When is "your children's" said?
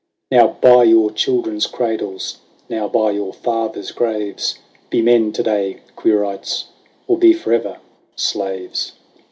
0.85-1.67